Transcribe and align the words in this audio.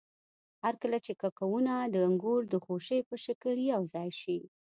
هرکله 0.63 0.97
چې 1.05 1.13
کوکونه 1.21 1.73
د 1.93 1.95
انګور 2.07 2.41
د 2.49 2.55
خوشې 2.65 2.99
په 3.09 3.15
شکل 3.25 3.55
یوځای 3.73 4.09
شي. 4.21 4.39